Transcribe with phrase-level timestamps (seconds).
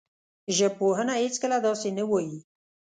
[0.57, 2.37] ژبپوهنه هېڅکله داسې نه وايي